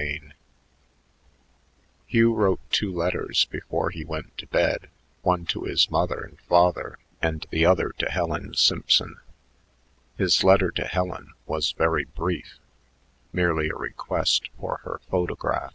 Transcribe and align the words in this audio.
CHAPTER 0.00 0.14
II 0.28 0.32
Hugh 2.06 2.34
wrote 2.34 2.60
two 2.70 2.90
letters 2.90 3.44
before 3.44 3.90
he 3.90 4.02
went 4.02 4.38
to 4.38 4.46
bed, 4.46 4.88
one 5.20 5.44
to 5.44 5.64
his 5.64 5.90
mother 5.90 6.22
and 6.24 6.40
father 6.40 6.96
and 7.20 7.44
the 7.50 7.66
other 7.66 7.90
to 7.98 8.08
Helen 8.10 8.54
Simpson. 8.54 9.20
His 10.16 10.42
letter 10.42 10.70
to 10.70 10.86
Helen 10.86 11.34
was 11.44 11.72
very 11.72 12.06
brief, 12.06 12.58
merely 13.30 13.68
a 13.68 13.74
request 13.74 14.48
for 14.58 14.78
her 14.84 15.02
photograph. 15.10 15.74